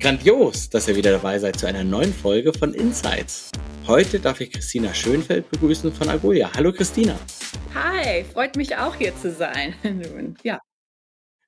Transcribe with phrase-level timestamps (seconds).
[0.00, 3.50] Grandios, dass ihr wieder dabei seid zu einer neuen Folge von Insights.
[3.88, 6.52] Heute darf ich Christina Schönfeld begrüßen von Agolia.
[6.54, 7.18] Hallo Christina.
[7.74, 9.74] Hi, freut mich auch hier zu sein.
[10.44, 10.60] ja.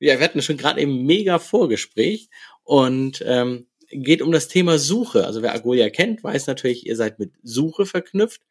[0.00, 2.28] Ja, wir hatten schon gerade eben mega Vorgespräch
[2.64, 5.26] und ähm, geht um das Thema Suche.
[5.26, 8.42] Also wer Agolia kennt, weiß natürlich, ihr seid mit Suche verknüpft.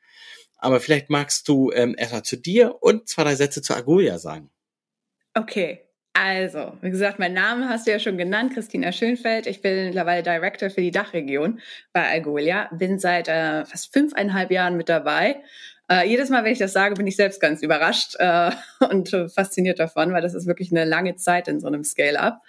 [0.55, 4.49] Aber vielleicht magst du ähm, erstmal zu dir und zwei, drei Sätze zu Agolia sagen.
[5.33, 5.88] Okay,
[6.21, 9.47] also, wie gesagt, mein Name hast du ja schon genannt, Christina Schönfeld.
[9.47, 11.61] Ich bin mittlerweile Director für die Dachregion
[11.93, 12.69] bei Algolia.
[12.73, 15.41] Bin seit äh, fast fünfeinhalb Jahren mit dabei.
[15.89, 18.51] Äh, jedes Mal, wenn ich das sage, bin ich selbst ganz überrascht äh,
[18.89, 22.41] und fasziniert davon, weil das ist wirklich eine lange Zeit in so einem Scale-up.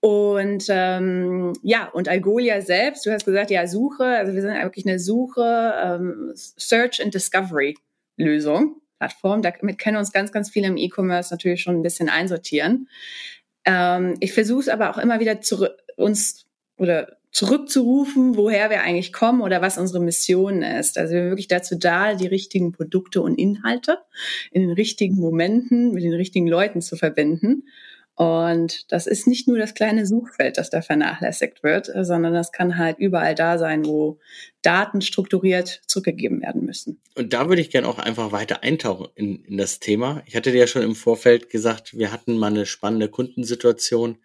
[0.00, 4.86] Und ähm, ja, und Algolia selbst, du hast gesagt, ja, Suche, also wir sind wirklich
[4.86, 7.76] eine Suche, ähm, Search and Discovery
[8.16, 8.80] Lösung.
[8.98, 9.42] Plattform.
[9.42, 12.88] Damit können uns ganz, ganz viele im E-Commerce natürlich schon ein bisschen einsortieren.
[13.64, 16.46] Ähm, ich versuche es aber auch immer wieder zu, uns
[16.78, 20.96] oder zurückzurufen, woher wir eigentlich kommen oder was unsere Mission ist.
[20.96, 23.98] Also wir sind wirklich dazu da, die richtigen Produkte und Inhalte
[24.50, 27.64] in den richtigen Momenten mit den richtigen Leuten zu verbinden
[28.16, 32.78] und das ist nicht nur das kleine Suchfeld, das da vernachlässigt wird, sondern das kann
[32.78, 34.18] halt überall da sein, wo
[34.62, 36.98] Daten strukturiert zurückgegeben werden müssen.
[37.14, 40.22] Und da würde ich gerne auch einfach weiter eintauchen in, in das Thema.
[40.24, 44.16] Ich hatte dir ja schon im Vorfeld gesagt, wir hatten mal eine spannende Kundensituation,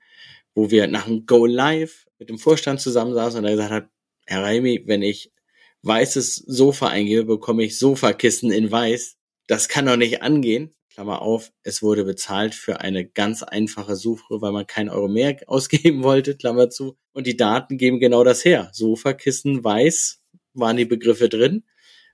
[0.55, 3.89] wo wir nach dem Go Live mit dem Vorstand zusammensaßen und er gesagt hat,
[4.25, 5.33] Herr Raimi, wenn ich
[5.81, 9.17] weißes Sofa eingebe, bekomme ich Sofakissen in weiß.
[9.47, 10.73] Das kann doch nicht angehen.
[10.93, 15.37] Klammer auf, es wurde bezahlt für eine ganz einfache Suche, weil man kein Euro mehr
[15.47, 16.97] ausgeben wollte, Klammer zu.
[17.13, 18.69] Und die Daten geben genau das her.
[18.73, 20.21] Sofa, Kissen, Weiß
[20.53, 21.63] waren die Begriffe drin.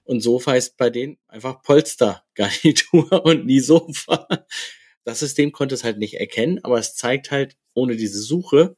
[0.03, 4.27] Und Sofa ist bei denen einfach Polstergarnitur und nie Sofa.
[5.03, 8.77] Das System konnte es halt nicht erkennen, aber es zeigt halt, ohne diese Suche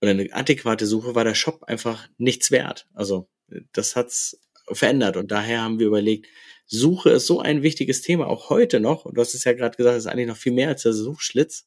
[0.00, 2.86] oder eine adäquate Suche war der Shop einfach nichts wert.
[2.94, 3.28] Also
[3.72, 6.26] das hat's verändert und daher haben wir überlegt,
[6.68, 9.76] Suche ist so ein wichtiges Thema, auch heute noch, und du hast es ja gerade
[9.76, 11.66] gesagt, ist eigentlich noch viel mehr als der Suchschlitz,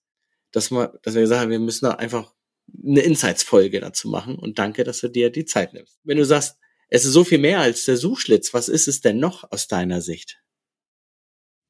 [0.51, 2.33] dass, man, dass wir gesagt haben, wir müssen da einfach
[2.85, 5.99] eine Insights-Folge dazu machen und danke, dass du dir die Zeit nimmst.
[6.03, 6.57] Wenn du sagst,
[6.89, 10.01] es ist so viel mehr als der Suchschlitz, was ist es denn noch aus deiner
[10.01, 10.41] Sicht?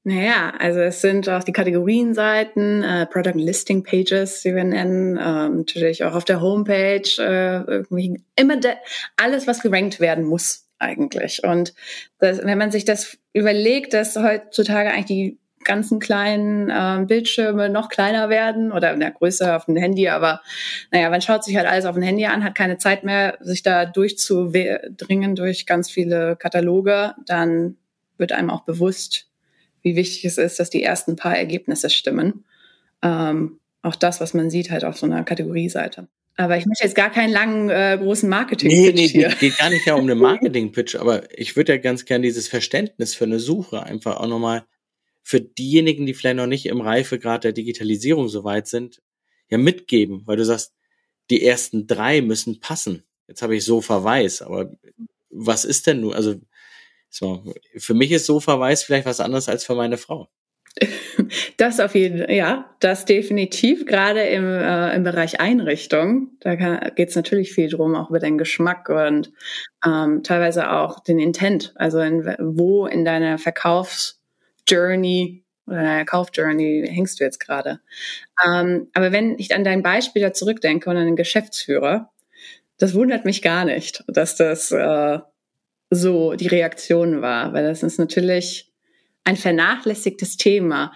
[0.03, 5.57] Naja, also es sind auch die Kategorienseiten, äh, Product Listing Pages, die wir nennen, ähm,
[5.57, 8.59] natürlich auch auf der Homepage, äh, irgendwie immer
[9.15, 11.43] alles, was gerankt werden muss eigentlich.
[11.43, 11.75] Und
[12.17, 17.89] das, wenn man sich das überlegt, dass heutzutage eigentlich die ganzen kleinen äh, Bildschirme noch
[17.89, 20.41] kleiner werden oder in der Größe auf dem Handy, aber
[20.91, 23.63] naja, man schaut sich halt alles auf dem Handy an, hat keine Zeit mehr, sich
[23.63, 27.77] da durchzudringen durch ganz viele Kataloge, dann
[28.17, 29.27] wird einem auch bewusst,
[29.81, 32.45] wie wichtig es ist, dass die ersten paar Ergebnisse stimmen.
[33.01, 36.07] Ähm, auch das, was man sieht, halt auf so einer Kategorieseite.
[36.37, 39.29] Aber ich möchte jetzt gar keinen langen, äh, großen Marketing-Pitch nee, nee, hier.
[39.39, 43.13] geht gar nicht ja um einen Marketing-Pitch, aber ich würde ja ganz gern dieses Verständnis
[43.13, 44.65] für eine Suche einfach auch nochmal
[45.23, 49.01] für diejenigen, die vielleicht noch nicht im Reifegrad der Digitalisierung so weit sind,
[49.49, 50.73] ja mitgeben, weil du sagst,
[51.29, 53.03] die ersten drei müssen passen.
[53.27, 54.71] Jetzt habe ich Sofa weiß, aber
[55.29, 56.13] was ist denn nun?
[56.13, 56.35] Also
[57.09, 60.29] so, für mich ist Sofa weiß vielleicht was anderes als für meine Frau.
[61.57, 63.85] Das auf jeden Fall, ja, das definitiv.
[63.85, 68.37] Gerade im, äh, im Bereich Einrichtung, da geht es natürlich viel drum, auch über den
[68.37, 69.31] Geschmack und
[69.85, 71.73] ähm, teilweise auch den Intent.
[71.75, 77.79] Also in, wo in deiner Verkaufsjourney oder deiner Kaufjourney hängst du jetzt gerade.
[78.45, 82.11] Ähm, aber wenn ich an dein Beispiel da zurückdenke und an den Geschäftsführer,
[82.77, 85.19] das wundert mich gar nicht, dass das äh,
[85.91, 88.70] so die Reaktion war, weil das ist natürlich
[89.23, 90.93] ein vernachlässigtes Thema.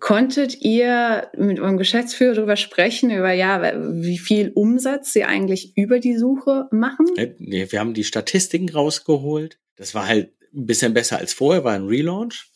[0.00, 6.00] Konntet ihr mit eurem Geschäftsführer darüber sprechen, über ja, wie viel Umsatz sie eigentlich über
[6.00, 7.06] die Suche machen?
[7.16, 9.60] Äh, nee, wir haben die Statistiken rausgeholt.
[9.76, 12.50] Das war halt ein bisschen besser als vorher, war ein Relaunch.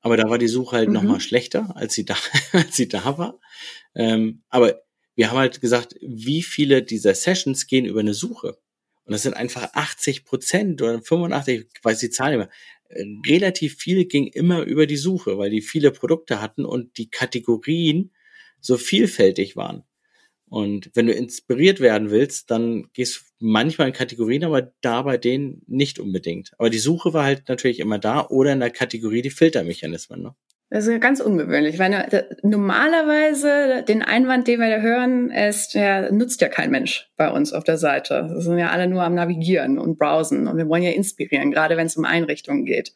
[0.00, 0.94] Aber da war die Suche halt mhm.
[0.94, 2.16] noch mal schlechter, als sie da,
[2.52, 3.40] als sie da war.
[3.94, 4.82] Ähm, aber
[5.14, 8.58] wir haben halt gesagt, wie viele dieser Sessions gehen über eine Suche?
[9.04, 12.54] Und das sind einfach 80 Prozent oder 85, ich weiß die Zahl nicht mehr
[13.26, 18.12] relativ viel ging immer über die Suche, weil die viele Produkte hatten und die Kategorien
[18.60, 19.84] so vielfältig waren.
[20.52, 25.16] Und wenn du inspiriert werden willst, dann gehst du manchmal in Kategorien, aber da bei
[25.16, 26.52] denen nicht unbedingt.
[26.58, 30.22] Aber die Suche war halt natürlich immer da oder in der Kategorie die Filtermechanismen.
[30.22, 30.34] Ne?
[30.72, 36.40] Das ist ganz ungewöhnlich, weil normalerweise den Einwand, den wir da hören, ist, ja, nutzt
[36.40, 38.30] ja kein Mensch bei uns auf der Seite.
[38.30, 41.76] Wir sind ja alle nur am Navigieren und Browsen und wir wollen ja inspirieren, gerade
[41.76, 42.94] wenn es um Einrichtungen geht.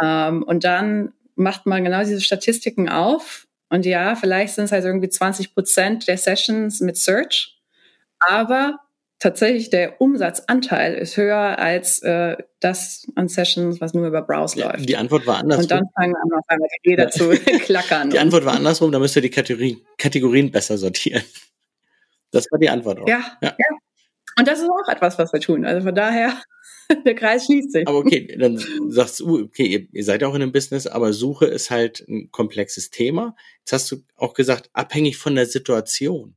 [0.00, 4.86] Ähm, und dann macht man genau diese Statistiken auf und ja, vielleicht sind es halt
[4.86, 7.60] irgendwie 20 Prozent der Sessions mit Search,
[8.18, 8.78] aber
[9.18, 14.72] tatsächlich der Umsatzanteil ist höher als äh, das an Sessions, was nur über Browse Ja,
[14.72, 14.88] läuft.
[14.88, 15.62] die Antwort war andersrum.
[15.64, 17.10] Und dann fangen an, auf einmal die Räder Ja.
[17.10, 17.28] zu
[17.60, 18.10] klackern.
[18.10, 21.22] Die Antwort war andersrum, da müsst ihr die Kategorien, Kategorien besser sortieren.
[22.30, 23.08] Das war die Antwort auch.
[23.08, 23.54] ja, Ja.
[23.58, 23.76] ja,
[24.38, 25.64] Und das ist auch etwas, was wir tun.
[25.64, 26.34] Also von daher,
[27.06, 27.88] der Kreis schließt sich.
[27.88, 31.12] Aber okay, dann sagst du, okay, ihr, ihr seid ja auch in einem Business, aber
[31.12, 33.36] Suche ist halt ein komplexes Thema.
[33.60, 36.34] Jetzt hast du auch gesagt, abhängig von der Situation.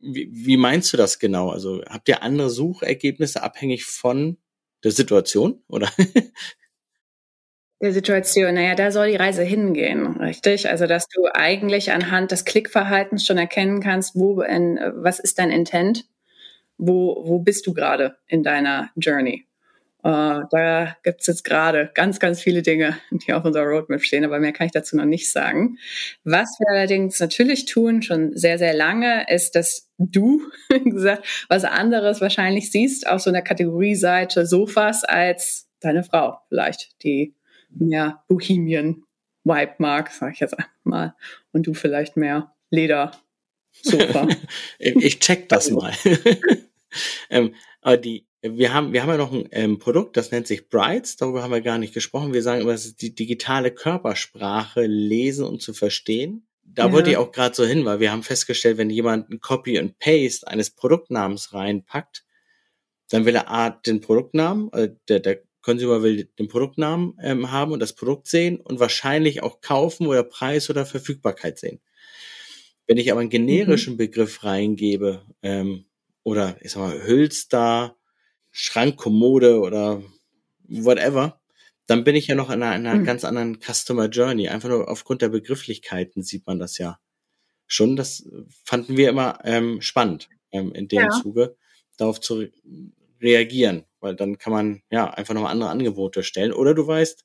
[0.00, 1.50] Wie, wie meinst du das genau?
[1.50, 4.38] Also habt ihr andere Suchergebnisse abhängig von
[4.84, 5.90] der Situation, oder?
[7.80, 10.68] der Situation, naja, da soll die Reise hingehen, richtig?
[10.68, 15.50] Also, dass du eigentlich anhand des Klickverhaltens schon erkennen kannst, wo, in, was ist dein
[15.50, 16.04] Intent?
[16.76, 19.47] Wo, wo bist du gerade in deiner Journey?
[20.04, 24.38] Äh, da gibt's jetzt gerade ganz, ganz viele Dinge, die auf unserer Roadmap stehen, aber
[24.38, 25.78] mehr kann ich dazu noch nicht sagen.
[26.24, 31.64] Was wir allerdings natürlich tun, schon sehr, sehr lange, ist, dass du wie gesagt, was
[31.64, 37.34] anderes wahrscheinlich siehst auf so einer Kategorieseite Sofas als deine Frau vielleicht, die
[37.70, 39.04] mehr Bohemian
[39.44, 41.14] Vibe mag, sag ich jetzt mal.
[41.52, 43.12] Und du vielleicht mehr Leder.
[43.72, 44.28] Sofa.
[44.78, 45.92] ich check das mal.
[47.30, 50.68] ähm, aber die, wir haben, wir haben ja noch ein ähm, Produkt, das nennt sich
[50.68, 51.16] Brights.
[51.16, 52.32] Darüber haben wir gar nicht gesprochen.
[52.32, 56.46] Wir sagen immer, das ist die digitale Körpersprache lesen und zu verstehen.
[56.62, 56.92] Da Ja.
[56.92, 59.98] wollte ich auch gerade so hin, weil wir haben festgestellt, wenn jemand ein Copy and
[59.98, 62.24] Paste eines Produktnamens reinpackt,
[63.10, 67.72] dann will er A, den Produktnamen, äh, der, der Consumer will den Produktnamen ähm, haben
[67.72, 71.80] und das Produkt sehen und wahrscheinlich auch kaufen oder Preis oder Verfügbarkeit sehen.
[72.86, 75.86] Wenn ich aber einen generischen Begriff reingebe, ähm,
[76.22, 77.97] oder ich sag mal, Hülster,
[78.58, 80.02] Schrankkommode oder
[80.68, 81.40] whatever,
[81.86, 83.04] dann bin ich ja noch in einer, in einer Mhm.
[83.04, 84.48] ganz anderen Customer Journey.
[84.48, 86.98] Einfach nur aufgrund der Begrifflichkeiten sieht man das ja
[87.68, 87.94] schon.
[87.94, 88.28] Das
[88.64, 91.08] fanden wir immer ähm, spannend, ähm, in dem Ja.
[91.22, 91.56] Zuge
[91.96, 92.50] darauf zu re
[93.20, 96.52] reagieren, weil dann kann man ja einfach nochmal andere Angebote stellen.
[96.52, 97.24] Oder du weißt,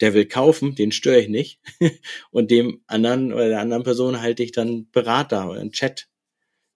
[0.00, 1.60] der will kaufen, den störe ich nicht.
[2.30, 6.08] Und dem anderen oder der anderen Person halte ich dann Berater oder einen Chat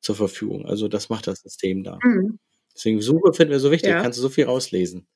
[0.01, 0.67] zur Verfügung.
[0.67, 1.99] Also das macht das System da.
[2.03, 2.39] Mhm.
[2.75, 4.03] Deswegen Suche finden wir so wichtig, Ja.
[4.03, 5.07] kannst du so viel rauslesen.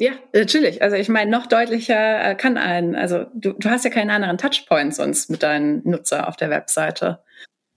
[0.00, 0.80] Ja, natürlich.
[0.80, 4.38] Also ich meine, noch deutlicher äh, kann ein, also du, du hast ja keinen anderen
[4.38, 7.18] Touchpoint sonst mit deinen Nutzer auf der Webseite.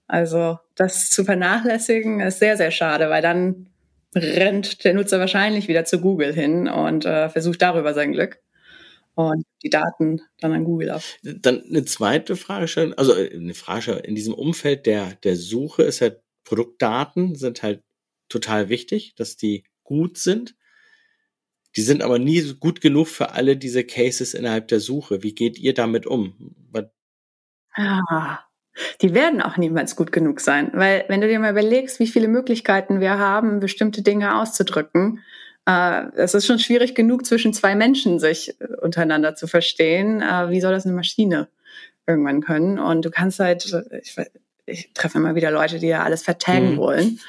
[0.06, 3.68] Also das zu vernachlässigen ist sehr, sehr schade, weil dann
[4.14, 8.38] rennt der Nutzer wahrscheinlich wieder zu Google hin und äh, versucht darüber sein Glück
[9.14, 11.02] und die Daten dann an Google ab.
[11.22, 15.82] Dann eine zweite Frage stellen, also äh, eine Frage in diesem Umfeld der, der Suche
[15.82, 17.82] ist halt Produktdaten sind halt
[18.28, 20.54] total wichtig, dass die gut sind.
[21.76, 25.22] Die sind aber nie gut genug für alle diese Cases innerhalb der Suche.
[25.22, 26.54] Wie geht ihr damit um?
[27.74, 28.40] Ah,
[29.00, 32.28] die werden auch niemals gut genug sein, weil wenn du dir mal überlegst, wie viele
[32.28, 35.20] Möglichkeiten wir haben, bestimmte Dinge auszudrücken,
[35.66, 40.20] äh, es ist schon schwierig genug, zwischen zwei Menschen sich äh, untereinander zu verstehen.
[40.20, 41.48] Äh, wie soll das eine Maschine
[42.06, 42.78] irgendwann können?
[42.78, 44.16] Und du kannst halt, äh, ich,
[44.66, 46.76] ich treffe immer wieder Leute, die ja alles vertaggen Mhm.
[46.78, 47.20] wollen.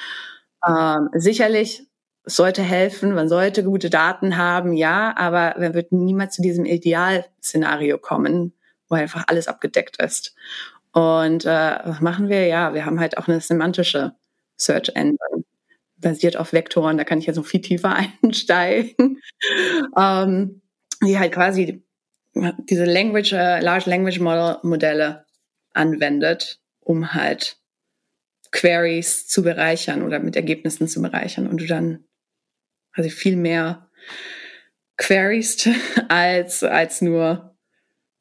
[0.68, 1.88] Ähm, sicherlich
[2.26, 7.98] sollte helfen, man sollte gute Daten haben, ja, aber man wird niemals zu diesem Idealszenario
[7.98, 8.54] kommen,
[8.88, 10.34] wo einfach alles abgedeckt ist.
[10.94, 12.46] Und äh, was machen wir?
[12.48, 14.16] Ja, wir haben halt auch eine semantische
[14.58, 15.44] Search Engine,
[15.98, 19.22] basiert auf Vektoren, da kann ich jetzt noch viel tiefer einsteigen,
[19.98, 20.62] ähm,
[21.02, 21.84] die halt quasi
[22.36, 25.26] diese Language, äh, Large Language Model Modelle
[25.74, 27.58] anwendet, um halt
[28.54, 32.06] Queries zu bereichern oder mit Ergebnissen zu bereichern und du dann
[32.94, 33.90] also viel mehr
[34.96, 35.68] queryst
[36.08, 37.58] als, als nur,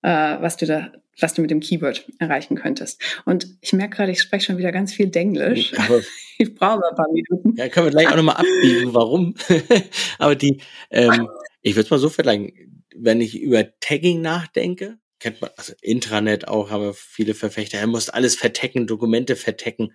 [0.02, 3.00] äh, was du da, was du mit dem Keyword erreichen könntest.
[3.26, 5.78] Und ich merke gerade, ich spreche schon wieder ganz viel Denglisch.
[5.78, 6.00] Aber
[6.42, 7.54] Ich brauche ein paar Minuten.
[7.56, 9.34] Ja, können wir gleich auch nochmal abbiegen, warum.
[10.18, 10.60] Aber die,
[10.90, 11.28] ähm,
[11.60, 12.52] ich würde es mal so vergleichen,
[12.96, 18.08] wenn ich über Tagging nachdenke, kennt man, also Intranet auch, haben viele Verfechter, er muss
[18.08, 19.94] alles vertecken, Dokumente vertecken.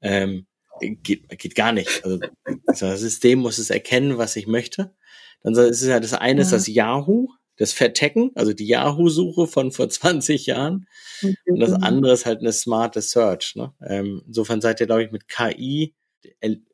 [0.00, 0.46] Ähm,
[0.80, 2.04] geht, geht gar nicht.
[2.04, 2.18] Also
[2.66, 4.94] das System muss es erkennen, was ich möchte.
[5.42, 9.72] Dann ist es ja das eine ist das Yahoo, das Vertecken, also die Yahoo-Suche von
[9.72, 10.86] vor 20 Jahren.
[11.22, 13.54] Und das andere ist halt eine smarte Search.
[13.56, 13.74] Ne?
[13.86, 15.94] Ähm, insofern seid ihr, glaube ich, mit KI,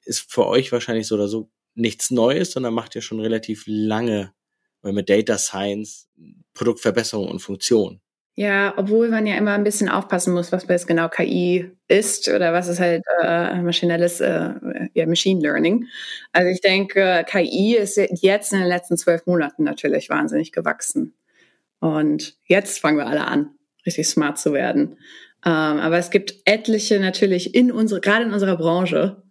[0.04, 4.32] ist für euch wahrscheinlich so oder so nichts Neues, sondern macht ihr schon relativ lange
[4.82, 6.08] weil mit Data Science
[6.58, 8.00] Produktverbesserung und Funktion.
[8.34, 12.52] Ja, obwohl man ja immer ein bisschen aufpassen muss, was jetzt genau KI ist oder
[12.52, 14.50] was ist halt äh, maschinelles äh,
[14.94, 15.86] ja, Machine Learning.
[16.32, 21.14] Also ich denke, KI ist jetzt in den letzten zwölf Monaten natürlich wahnsinnig gewachsen.
[21.80, 23.50] Und jetzt fangen wir alle an,
[23.84, 24.98] richtig smart zu werden.
[25.44, 29.22] Ähm, aber es gibt etliche natürlich in unsere, gerade in unserer Branche,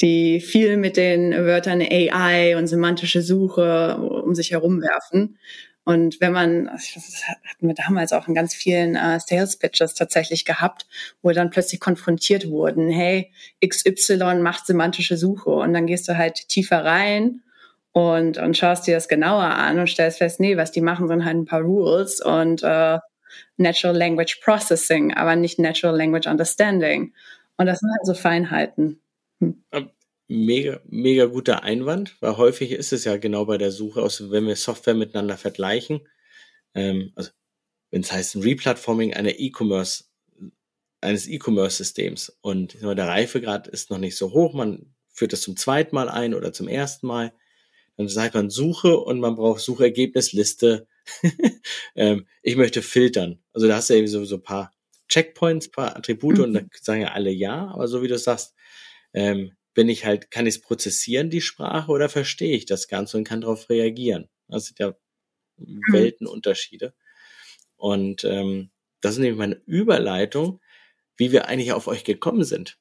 [0.00, 5.38] die viel mit den Wörtern AI und semantische Suche um sich herum werfen.
[5.84, 10.44] Und wenn man, das hatten wir damals auch in ganz vielen äh, Sales Pitches tatsächlich
[10.44, 10.86] gehabt,
[11.20, 13.30] wo wir dann plötzlich konfrontiert wurden, hey,
[13.64, 17.42] XY macht semantische Suche und dann gehst du halt tiefer rein
[17.92, 21.24] und, und schaust dir das genauer an und stellst fest, nee, was die machen, sind
[21.24, 22.98] halt ein paar Rules und äh,
[23.56, 27.12] Natural Language Processing, aber nicht Natural Language Understanding.
[27.56, 29.00] Und das sind halt so Feinheiten.
[29.40, 29.62] Hm.
[30.26, 34.46] Mega, mega guter Einwand, weil häufig ist es ja genau bei der Suche, aus, wenn
[34.46, 36.00] wir Software miteinander vergleichen,
[36.74, 37.30] ähm, also
[37.90, 40.04] wenn es heißt ein Replatforming einer E-Commerce,
[41.00, 45.94] eines E-Commerce-Systems und der Reifegrad ist noch nicht so hoch, man führt das zum zweiten
[45.94, 47.32] Mal ein oder zum ersten Mal,
[47.96, 50.88] dann sagt man Suche und man braucht Suchergebnisliste.
[51.94, 53.38] ähm, ich möchte filtern.
[53.52, 54.72] Also da hast du ja so, so ein paar
[55.08, 56.44] Checkpoints, paar Attribute mhm.
[56.44, 58.54] und da sagen ja alle ja, aber so wie du sagst,
[59.12, 63.16] ähm, bin ich halt, kann ich es prozessieren, die Sprache, oder verstehe ich das Ganze
[63.16, 64.28] und kann darauf reagieren?
[64.48, 64.94] Das sind ja
[65.56, 65.80] mhm.
[65.90, 66.94] Weltenunterschiede.
[67.76, 70.60] Und ähm, das ist nämlich meine Überleitung,
[71.16, 72.78] wie wir eigentlich auf euch gekommen sind.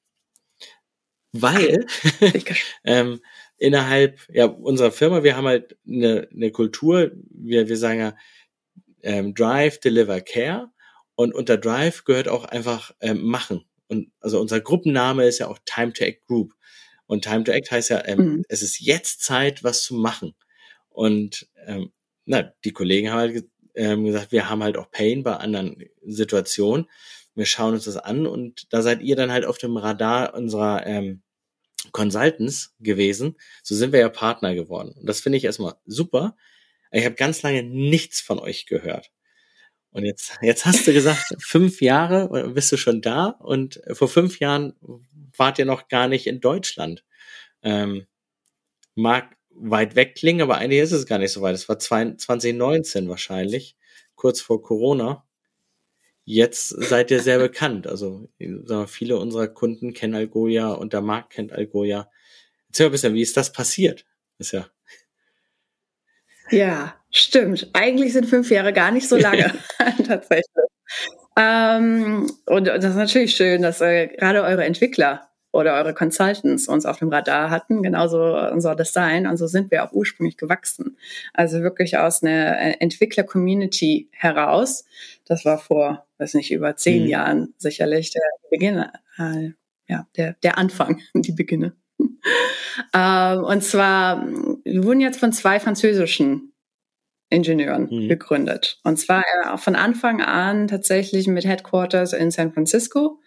[1.31, 1.85] Weil
[2.83, 3.21] ähm,
[3.57, 8.17] innerhalb ja, unserer Firma, wir haben halt eine, eine Kultur, wir, wir sagen ja
[9.01, 10.71] ähm, Drive, Deliver, Care.
[11.15, 13.65] Und unter Drive gehört auch einfach ähm, Machen.
[13.87, 16.53] Und also unser Gruppenname ist ja auch Time to Act Group.
[17.05, 18.45] Und Time to Act heißt ja, ähm, mhm.
[18.49, 20.33] es ist jetzt Zeit, was zu machen.
[20.89, 21.91] Und ähm,
[22.25, 26.89] na, die Kollegen haben halt ähm, gesagt, wir haben halt auch Pain bei anderen Situationen.
[27.35, 30.85] Wir schauen uns das an und da seid ihr dann halt auf dem Radar unserer
[30.85, 31.23] ähm,
[31.91, 33.35] Consultants gewesen.
[33.63, 34.93] So sind wir ja Partner geworden.
[34.95, 36.37] Und das finde ich erstmal super.
[36.91, 39.11] Ich habe ganz lange nichts von euch gehört.
[39.93, 44.39] Und jetzt, jetzt hast du gesagt, fünf Jahre bist du schon da und vor fünf
[44.39, 44.73] Jahren
[45.37, 47.03] wart ihr noch gar nicht in Deutschland.
[47.61, 48.07] Ähm,
[48.95, 51.53] mag weit weg klingen, aber eigentlich ist es gar nicht so weit.
[51.53, 53.77] Es war 2019 wahrscheinlich,
[54.15, 55.25] kurz vor Corona.
[56.25, 57.85] Jetzt seid ihr sehr bekannt.
[57.85, 62.09] Also sagen viele unserer Kunden kennen Algolia und der Markt kennt Algolia.
[62.69, 64.05] Erzähl mal ein bisschen, wie ist das passiert?
[64.39, 64.67] Ist ja.
[66.49, 67.69] Ja, stimmt.
[67.71, 69.53] Eigentlich sind fünf Jahre gar nicht so lange,
[70.05, 70.65] tatsächlich.
[71.37, 76.85] Ähm, und das ist natürlich schön, dass äh, gerade eure Entwickler oder eure Consultants uns
[76.85, 79.27] auf dem Radar hatten, genauso unser Design.
[79.27, 80.97] Und so sind wir auch ursprünglich gewachsen.
[81.33, 84.85] Also wirklich aus einer äh, Entwickler-Community heraus.
[85.25, 87.09] Das war vor, weiß nicht, über zehn mhm.
[87.09, 88.85] Jahren sicherlich der Beginn,
[89.17, 89.51] äh,
[89.87, 91.75] ja, der, der Anfang, die Beginne.
[92.93, 94.27] ähm, und zwar,
[94.63, 96.52] wir wurden jetzt von zwei französischen
[97.33, 98.07] Ingenieuren mhm.
[98.07, 98.79] gegründet.
[98.83, 103.19] Und zwar äh, von Anfang an tatsächlich mit Headquarters in San Francisco,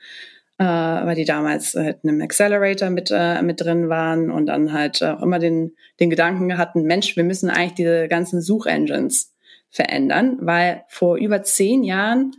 [0.59, 4.73] äh, weil die damals halt in einem Accelerator mit, äh, mit drin waren und dann
[4.73, 9.35] halt auch immer den, den Gedanken hatten, Mensch, wir müssen eigentlich diese ganzen Suchengines
[9.71, 12.33] verändern, weil vor über zehn Jahren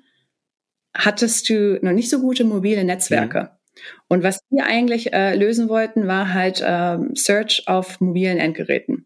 [0.95, 3.39] hattest du noch nicht so gute mobile Netzwerke.
[3.41, 3.49] Mhm.
[4.07, 9.05] Und was wir eigentlich äh, lösen wollten, war halt äh, Search auf mobilen Endgeräten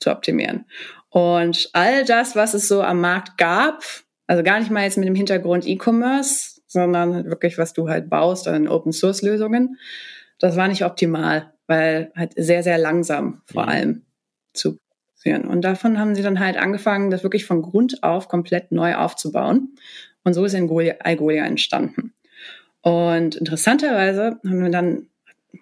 [0.00, 0.64] zu optimieren.
[1.10, 3.82] Und all das, was es so am Markt gab,
[4.26, 8.46] also gar nicht mal jetzt mit dem Hintergrund E-Commerce, sondern wirklich, was du halt baust
[8.46, 9.76] an Open Source Lösungen,
[10.38, 13.68] das war nicht optimal, weil halt sehr, sehr langsam vor mhm.
[13.68, 14.02] allem
[14.54, 14.78] zu
[15.20, 15.48] produzieren.
[15.48, 19.74] Und davon haben sie dann halt angefangen, das wirklich von Grund auf komplett neu aufzubauen.
[20.22, 22.14] Und so ist Algolia entstanden.
[22.82, 25.08] Und interessanterweise haben wir dann,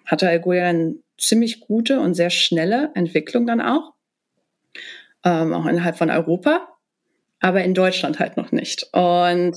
[0.05, 3.93] hatte Algolia eine ziemlich gute und sehr schnelle Entwicklung dann auch
[5.29, 6.67] ähm, auch innerhalb von Europa,
[7.39, 8.87] aber in Deutschland halt noch nicht.
[8.93, 9.55] Und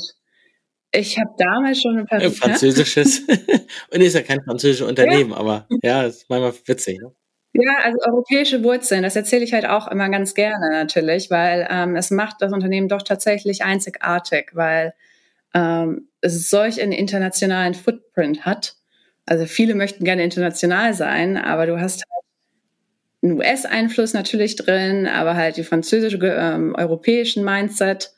[0.93, 3.21] ich habe damals schon ein paar ja, französisches
[3.91, 5.37] und ist ja kein französisches Unternehmen, ja.
[5.37, 7.00] aber ja, ist manchmal witzig.
[7.00, 7.12] Ne?
[7.55, 11.97] Ja, also europäische Wurzeln, das erzähle ich halt auch immer ganz gerne natürlich, weil ähm,
[11.97, 14.95] es macht das Unternehmen doch tatsächlich einzigartig, weil
[15.55, 18.76] ähm, es solch einen internationalen Footprint hat.
[19.26, 22.05] Also viele möchten gerne international sein, aber du hast
[23.23, 28.12] einen US-Einfluss natürlich drin, aber halt die französische, ähm, europäischen Mindset.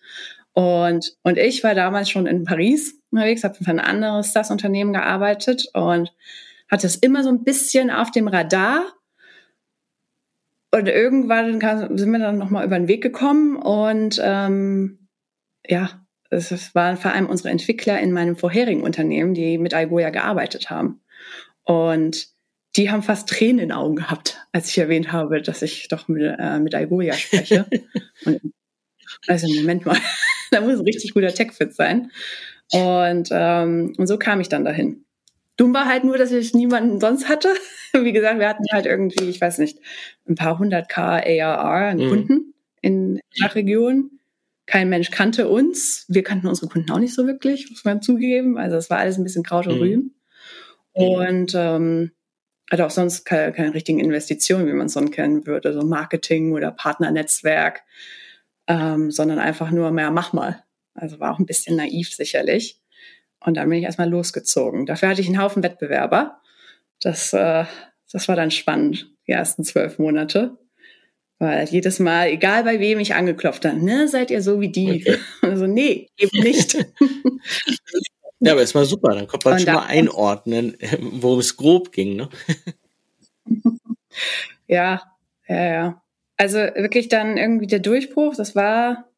[0.52, 5.68] Und, und ich war damals schon in Paris unterwegs, habe für ein anderes SaaS-Unternehmen gearbeitet
[5.74, 6.12] und
[6.70, 8.84] hatte es immer so ein bisschen auf dem Radar.
[10.70, 11.60] Und irgendwann
[11.96, 15.08] sind wir dann nochmal über den Weg gekommen und ähm,
[15.66, 20.70] ja, es waren vor allem unsere Entwickler in meinem vorherigen Unternehmen, die mit Algoia gearbeitet
[20.70, 21.00] haben.
[21.62, 22.33] Und
[22.76, 26.08] die haben fast Tränen in den Augen gehabt, als ich erwähnt habe, dass ich doch
[26.08, 27.66] mit, äh, mit Algolia spreche.
[28.24, 28.40] und,
[29.28, 29.96] also Moment mal,
[30.50, 32.10] da muss ein richtig guter Tech-Fit sein.
[32.72, 35.04] Und, ähm, und so kam ich dann dahin.
[35.56, 37.48] Dumm war halt nur, dass ich niemanden sonst hatte.
[37.92, 39.78] Wie gesagt, wir hatten halt irgendwie, ich weiß nicht,
[40.28, 42.08] ein paar hundert K ARR an mhm.
[42.08, 44.10] Kunden in der Region.
[44.66, 46.06] Kein Mensch kannte uns.
[46.08, 48.58] Wir kannten unsere Kunden auch nicht so wirklich, muss man zugeben.
[48.58, 49.82] Also es war alles ein bisschen Kraut und mhm.
[49.82, 50.14] Rüben.
[50.92, 52.12] Und ähm,
[52.70, 56.52] hatte auch sonst keine, keine richtigen Investitionen, wie man es sonst kennen würde, so Marketing
[56.52, 57.82] oder Partnernetzwerk,
[58.66, 60.64] ähm, sondern einfach nur mehr mach mal.
[60.94, 62.80] Also war auch ein bisschen naiv sicherlich.
[63.40, 64.86] Und dann bin ich erstmal losgezogen.
[64.86, 66.40] Dafür hatte ich einen Haufen Wettbewerber.
[67.00, 67.64] Das, äh,
[68.10, 70.56] das war dann spannend, die ersten zwölf Monate.
[71.38, 75.02] Weil jedes Mal, egal bei wem ich angeklopft habe, ne, seid ihr so wie die?
[75.06, 75.18] Okay.
[75.42, 76.76] Also, nee, eben nicht.
[78.44, 79.14] ja, aber es war super.
[79.14, 82.28] Dann konnte man schon mal einordnen, worum es grob ging, ne?
[84.66, 85.02] ja,
[85.48, 86.02] ja, ja.
[86.36, 89.08] Also wirklich dann irgendwie der Durchbruch, das war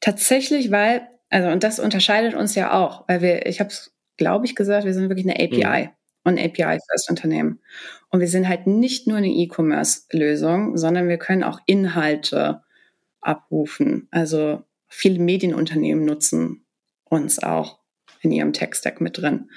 [0.00, 4.46] tatsächlich, weil, also und das unterscheidet uns ja auch, weil wir, ich habe es, glaube
[4.46, 5.86] ich, gesagt, wir sind wirklich eine API.
[5.86, 5.90] Mhm
[6.26, 7.60] und API für das Unternehmen.
[8.10, 12.62] Und wir sind halt nicht nur eine E-Commerce-Lösung, sondern wir können auch Inhalte
[13.20, 14.08] abrufen.
[14.10, 16.66] Also viele Medienunternehmen nutzen
[17.04, 17.78] uns auch
[18.22, 19.50] in ihrem Tech-Stack mit drin.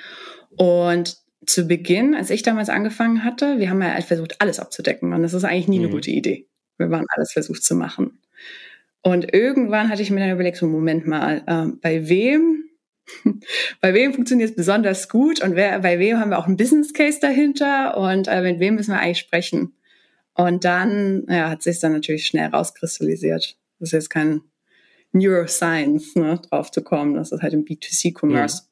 [0.57, 5.13] Und zu Beginn, als ich damals angefangen hatte, wir haben ja halt versucht, alles abzudecken.
[5.13, 5.85] Und das ist eigentlich nie mhm.
[5.85, 6.47] eine gute Idee.
[6.77, 8.19] Wir waren alles versucht zu machen.
[9.01, 12.65] Und irgendwann hatte ich mir dann überlegt, so Moment mal, äh, bei wem
[13.81, 16.93] bei wem funktioniert es besonders gut und wer, bei wem haben wir auch einen Business
[16.93, 19.73] Case dahinter und äh, mit wem müssen wir eigentlich sprechen.
[20.35, 23.57] Und dann ja, hat sich dann natürlich schnell rauskristallisiert.
[23.79, 24.41] Das ist jetzt kein
[25.11, 28.63] Neuroscience, ne, drauf zu kommen, dass das halt im B2C-Commerce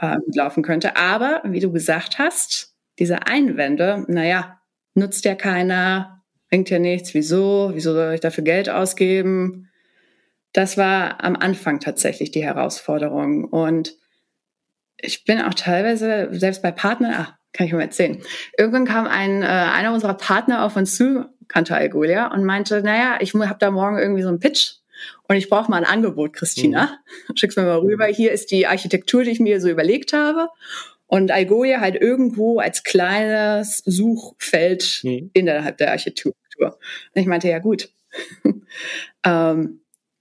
[0.00, 0.14] ja.
[0.14, 0.96] äh, laufen könnte.
[0.96, 4.60] Aber wie du gesagt hast, diese Einwände, naja,
[4.94, 9.68] nutzt ja keiner, bringt ja nichts, wieso, wieso soll ich dafür Geld ausgeben?
[10.52, 13.44] Das war am Anfang tatsächlich die Herausforderung.
[13.44, 13.94] Und
[14.96, 18.22] ich bin auch teilweise, selbst bei Partnern, ah, kann ich mal erzählen.
[18.56, 23.18] Irgendwann kam ein, äh, einer unserer Partner auf uns zu, kannte Algolia, und meinte, naja,
[23.20, 24.76] ich habe da morgen irgendwie so einen Pitch
[25.28, 26.98] und ich brauche mal ein Angebot, Christina.
[27.28, 27.36] Mhm.
[27.36, 28.06] Schick's mir mal rüber.
[28.06, 30.48] Hier ist die Architektur, die ich mir so überlegt habe.
[31.06, 35.30] Und Algolia halt irgendwo als kleines Suchfeld mhm.
[35.32, 36.34] innerhalb der Architektur.
[36.58, 36.76] Und
[37.14, 37.90] ich meinte, ja gut.
[39.24, 39.80] ähm,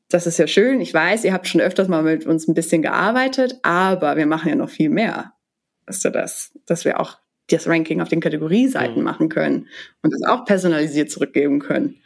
[0.09, 0.81] das ist ja schön.
[0.81, 4.49] Ich weiß, ihr habt schon öfters mal mit uns ein bisschen gearbeitet, aber wir machen
[4.49, 5.33] ja noch viel mehr.
[5.87, 6.51] Weißt du das?
[6.65, 9.03] Dass wir auch das Ranking auf den Kategorieseiten mhm.
[9.03, 9.67] machen können
[10.01, 12.01] und das auch personalisiert zurückgeben können.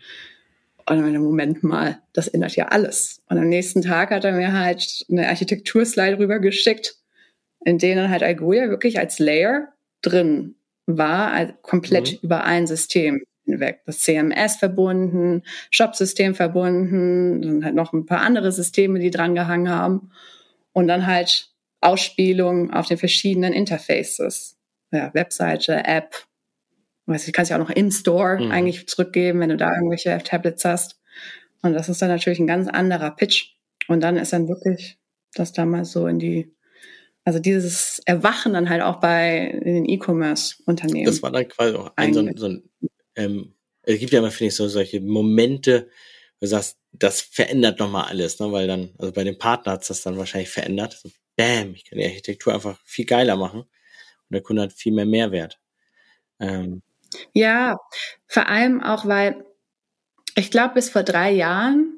[0.89, 3.21] Und dann im Moment mal, das ändert ja alles.
[3.29, 6.95] Und am nächsten Tag hat er mir halt eine Architekturslide rübergeschickt,
[7.63, 9.67] in denen halt Algolia wirklich als Layer
[10.01, 10.55] drin
[10.87, 12.19] war, also komplett mhm.
[12.23, 13.81] über ein System hinweg.
[13.85, 19.69] Das CMS verbunden, Shopsystem verbunden, dann halt noch ein paar andere Systeme, die dran gehangen
[19.69, 20.09] haben.
[20.73, 24.57] Und dann halt Ausspielung auf den verschiedenen Interfaces.
[24.91, 26.15] Ja, Webseite, App.
[27.09, 28.51] Weiß ich, kannst ja auch noch im Store mhm.
[28.51, 30.99] eigentlich zurückgeben, wenn du da irgendwelche Tablets hast.
[31.61, 33.55] Und das ist dann natürlich ein ganz anderer Pitch.
[33.87, 34.97] Und dann ist dann wirklich
[35.33, 36.53] das damals so in die,
[37.25, 41.05] also dieses Erwachen dann halt auch bei den E-Commerce-Unternehmen.
[41.05, 42.63] Das war dann quasi auch ein, so ein, so ein
[43.15, 45.89] ähm, es gibt ja immer, finde ich, so solche Momente,
[46.39, 48.51] wo du sagst, das verändert nochmal alles, ne?
[48.51, 50.93] Weil dann, also bei dem Partner hat es das dann wahrscheinlich verändert.
[50.93, 53.69] So, bam, ich kann die Architektur einfach viel geiler machen und
[54.31, 55.59] der Kunde hat viel mehr Mehrwert.
[56.39, 56.81] Ähm,
[57.33, 57.77] ja,
[58.27, 59.43] vor allem auch, weil
[60.35, 61.93] ich glaube, bis vor drei Jahren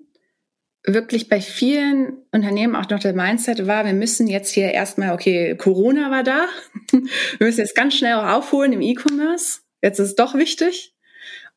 [0.84, 5.56] wirklich bei vielen Unternehmen auch noch der Mindset war, wir müssen jetzt hier erstmal, okay,
[5.56, 6.48] Corona war da,
[6.92, 9.60] wir müssen jetzt ganz schnell auch aufholen im E-Commerce.
[9.82, 10.94] Jetzt ist es doch wichtig.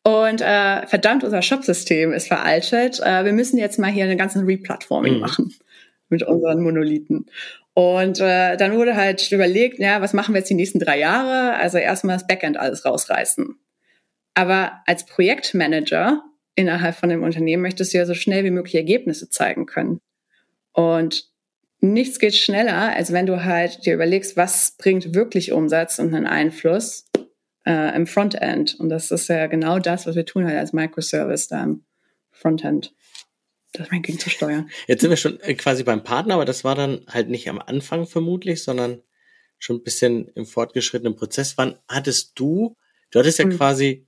[0.02, 3.00] Und äh, verdammt, unser Shop-System ist veraltet.
[3.00, 5.20] Äh, wir müssen jetzt mal hier eine ganze Replatforming mhm.
[5.20, 5.54] machen
[6.10, 7.26] mit unseren Monolithen.
[7.74, 11.56] Und äh, dann wurde halt überlegt, ja, was machen wir jetzt die nächsten drei Jahre?
[11.56, 13.56] Also erstmal das Backend alles rausreißen.
[14.34, 16.22] Aber als Projektmanager
[16.54, 20.00] innerhalb von dem Unternehmen möchtest du ja so schnell wie möglich Ergebnisse zeigen können.
[20.72, 21.28] Und
[21.80, 26.26] nichts geht schneller, als wenn du halt dir überlegst, was bringt wirklich Umsatz und einen
[26.26, 27.06] Einfluss
[27.66, 28.78] äh, im Frontend.
[28.78, 31.84] Und das ist ja genau das, was wir tun halt als Microservice da im
[32.30, 32.94] Frontend.
[33.74, 34.70] Das Ranking zu steuern.
[34.86, 37.58] Jetzt sind wir schon äh, quasi beim Partner, aber das war dann halt nicht am
[37.58, 39.02] Anfang vermutlich, sondern
[39.58, 41.58] schon ein bisschen im fortgeschrittenen Prozess.
[41.58, 42.76] Wann hattest du,
[43.10, 43.56] du hattest ja mhm.
[43.56, 44.06] quasi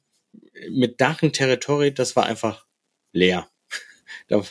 [0.71, 2.65] mit Dach und Territory, das war einfach
[3.13, 3.51] leer.
[4.29, 4.43] da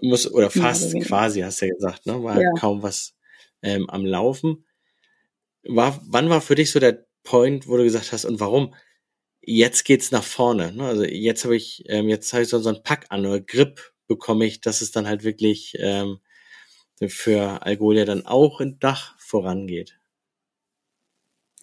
[0.00, 2.22] muss, oder fast ja, quasi, hast du ja gesagt, ne?
[2.22, 2.52] War ja.
[2.58, 3.16] kaum was
[3.62, 4.64] ähm, am Laufen.
[5.64, 8.74] War, wann war für dich so der Point, wo du gesagt hast, und warum?
[9.40, 10.72] Jetzt geht's nach vorne.
[10.72, 10.84] Ne?
[10.84, 13.92] Also jetzt habe ich, ähm, jetzt habe ich so, so einen Pack an oder Grip
[14.08, 16.18] bekomme ich, dass es dann halt wirklich ähm,
[17.06, 19.98] für Algolia dann auch in Dach vorangeht.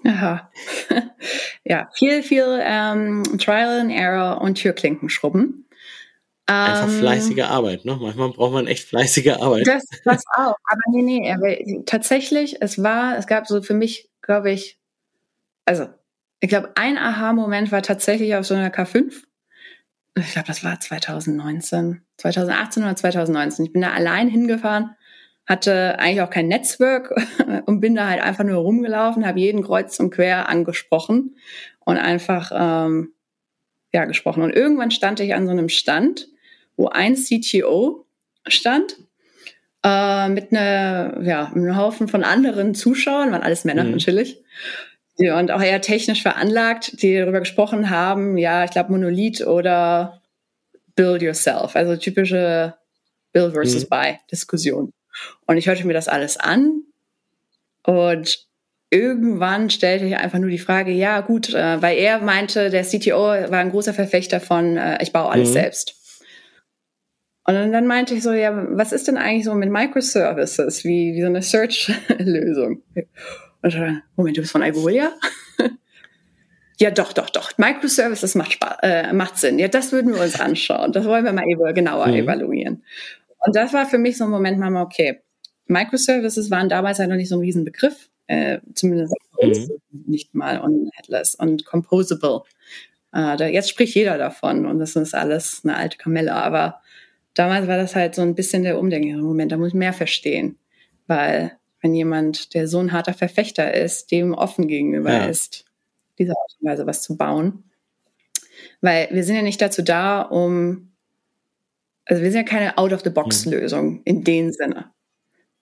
[0.06, 0.52] Aha.
[1.64, 5.68] ja, viel, viel ähm, Trial and Error und Türklinken schrubben.
[6.48, 7.98] Einfach Ähm, fleißige Arbeit, ne?
[8.00, 9.66] Manchmal braucht man echt fleißige Arbeit.
[9.66, 10.56] Das, das auch.
[10.70, 11.56] Aber nee, nee, aber
[11.86, 14.80] tatsächlich, es war, es gab so für mich, glaube ich,
[15.66, 15.88] also,
[16.40, 19.24] ich glaube, ein Aha-Moment war tatsächlich auf so einer K5.
[20.18, 23.66] Ich glaube, das war 2019, 2018 oder 2019.
[23.66, 24.92] Ich bin da allein hingefahren,
[25.46, 27.14] hatte eigentlich auch kein Netzwerk
[27.66, 31.36] und bin da halt einfach nur rumgelaufen, habe jeden kreuz und quer angesprochen
[31.82, 33.14] und einfach ähm,
[33.94, 34.42] ja gesprochen.
[34.44, 36.28] Und irgendwann stand ich an so einem Stand,
[36.78, 38.06] wo ein CTO
[38.48, 38.96] stand
[39.84, 43.92] äh, mit einer ja einem Haufen von anderen Zuschauern, waren alles Männer Mhm.
[43.92, 44.42] natürlich.
[45.18, 50.22] Die, und auch eher technisch veranlagt, die darüber gesprochen haben, ja, ich glaube Monolith oder
[50.96, 52.76] Build Yourself, also typische
[53.32, 53.90] Build versus Mhm.
[53.90, 54.92] Buy Diskussion.
[55.46, 56.84] Und ich hörte mir das alles an
[57.84, 58.46] und
[58.90, 63.18] irgendwann stellte ich einfach nur die Frage, ja gut, äh, weil er meinte, der CTO
[63.20, 65.54] war ein großer Verfechter von, äh, ich baue alles Mhm.
[65.54, 65.96] selbst.
[67.48, 71.14] Und dann, dann meinte ich so, ja, was ist denn eigentlich so mit Microservices, wie,
[71.14, 72.82] wie so eine Search-Lösung?
[74.16, 75.12] Moment, du bist von Algolia?
[76.80, 77.58] ja, doch, doch, doch.
[77.58, 79.60] Microservices macht, Spaß, äh, macht Sinn.
[79.60, 80.92] Ja, das würden wir uns anschauen.
[80.92, 82.14] Das wollen wir mal genauer Mhm.
[82.16, 82.84] evaluieren.
[83.40, 85.22] Und das war für mich so ein Moment, mal, okay,
[85.68, 90.90] Microservices waren damals halt noch nicht so ein Riesenbegriff, äh, zumindest uns nicht mal und
[90.96, 92.42] Headless und Composable.
[93.14, 96.82] Äh, da, jetzt spricht jeder davon und das ist alles eine alte Kamelle, aber
[97.34, 99.20] damals war das halt so ein bisschen der Umdenken.
[99.22, 100.58] Moment, da muss ich mehr verstehen,
[101.08, 105.26] weil wenn jemand, der so ein harter Verfechter ist, dem offen gegenüber Ja.
[105.26, 105.66] ist,
[106.18, 107.64] dieser Art und Weise was zu bauen.
[108.82, 110.92] Weil wir sind ja nicht dazu da, um,
[112.06, 114.90] also wir sind ja keine Out-of-the-Box-Lösung in dem Sinne.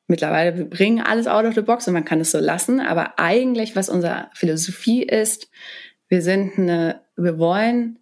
[0.08, 3.20] Mittlerweile, wir bringen alles out of the box und man kann es so lassen, aber
[3.20, 5.50] eigentlich, was unsere Philosophie ist,
[6.08, 8.00] wir sind eine, wir wollen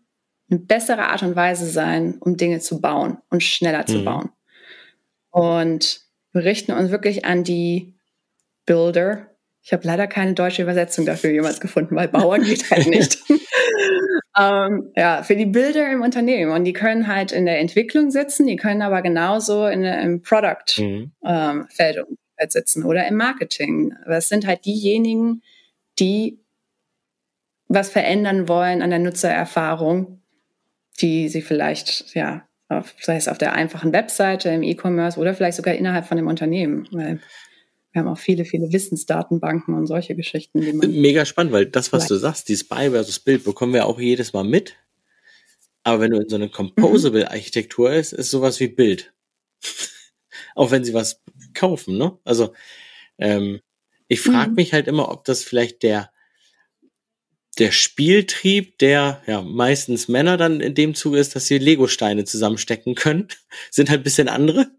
[0.52, 4.06] eine bessere Art und Weise sein, um Dinge zu bauen und schneller zu Mhm.
[4.06, 4.30] bauen.
[5.32, 6.02] Und
[6.34, 7.96] wir richten uns wirklich an die
[8.66, 9.28] Builder.
[9.64, 13.20] Ich habe leider keine deutsche Übersetzung dafür jemals gefunden, weil Bauer geht halt nicht.
[14.40, 16.52] ähm, ja, für die Builder im Unternehmen.
[16.52, 20.80] Und die können halt in der Entwicklung sitzen, die können aber genauso in, im Product
[20.80, 21.12] Mhm.
[21.24, 23.94] ähm, halt sitzen oder im Marketing.
[24.06, 25.44] Aber es sind halt diejenigen,
[26.00, 26.40] die
[27.68, 30.22] was verändern wollen an der Nutzererfahrung,
[31.00, 35.58] die sie vielleicht, ja, auf, sei es auf der einfachen Webseite, im E-Commerce oder vielleicht
[35.58, 36.88] sogar innerhalb von dem Unternehmen.
[36.92, 37.20] Weil
[37.92, 40.92] wir haben auch viele, viele Wissensdatenbanken und solche Geschichten, die man.
[40.92, 44.34] Mega spannend, weil das, was du sagst, dieses Buy versus Bild, bekommen wir auch jedes
[44.34, 44.76] Mal mit.
[45.84, 49.14] Aber wenn du in so eine Composable-Architektur ist, ist sowas wie Bild.
[50.56, 51.22] auch wenn sie was
[51.54, 52.18] kaufen, ne?
[52.24, 52.54] Also,
[53.18, 53.60] ähm,
[54.08, 54.56] ich frage Mhm.
[54.56, 56.12] mich halt immer, ob das vielleicht der,
[57.58, 62.96] der Spieltrieb der, ja, meistens Männer dann in dem Zuge ist, dass sie Lego-Steine zusammenstecken
[62.96, 63.28] können.
[63.72, 64.72] Sind halt ein bisschen andere.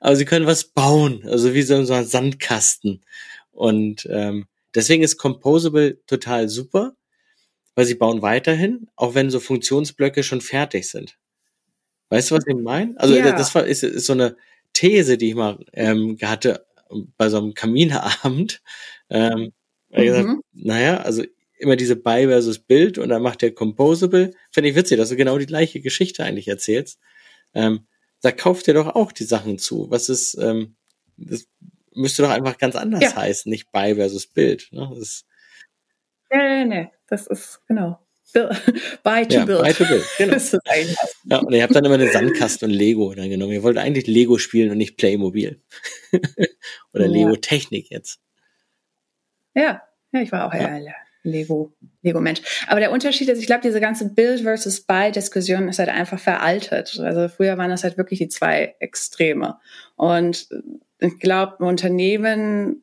[0.00, 1.22] Aber sie können was bauen.
[1.28, 3.04] Also wie so, so ein Sandkasten.
[3.52, 6.96] Und ähm, deswegen ist Composable total super,
[7.76, 11.16] weil sie bauen weiterhin, auch wenn so Funktionsblöcke schon fertig sind.
[12.10, 12.98] Weißt du, was ich meine?
[12.98, 13.32] Also Ja.
[13.32, 14.36] das war, ist, ist so eine
[14.72, 16.66] These, die ich mal ähm, hatte
[17.16, 18.60] bei so einem Kaminabend.
[19.08, 19.52] Ähm,
[19.90, 20.02] mhm.
[20.02, 21.22] gesagt, naja, also
[21.62, 24.32] immer diese Buy versus Bild und dann macht der Composable.
[24.50, 26.98] Finde ich witzig, dass du genau die gleiche Geschichte eigentlich erzählst.
[27.54, 27.86] Ähm,
[28.20, 29.90] da kauft ihr doch auch die Sachen zu.
[29.90, 30.76] Was ist, ähm,
[31.16, 31.46] das
[31.94, 33.16] müsste doch einfach ganz anders Ja.
[33.16, 34.68] heißen, nicht Buy versus Bild.
[34.72, 34.86] Ne?
[34.90, 35.26] Das ist,
[36.30, 37.98] Nee, nee, nee, das ist, genau.
[38.32, 38.48] Build,
[39.02, 39.60] buy to ja, build.
[39.62, 40.32] Buy to Bild, genau.
[40.32, 41.14] Das ist eigentlich das.
[41.24, 43.52] Ja, und ihr habt dann immer den Sandkasten und Lego dann genommen.
[43.52, 45.60] Ihr wollt eigentlich Lego spielen und nicht Playmobil.
[46.94, 47.10] Oder Ja.
[47.10, 48.20] Lego Technik jetzt.
[49.54, 50.80] Ja, ja, ich war auch eher
[51.24, 52.40] ein Lego, Lego-Mensch.
[52.68, 56.98] Aber der Unterschied ist, ich glaube, diese ganze Build versus Buy-Diskussion ist halt einfach veraltet.
[57.00, 59.58] Also früher waren das halt wirklich die zwei Extreme.
[59.96, 60.48] Und
[60.98, 62.82] ich glaube, ein Unternehmen,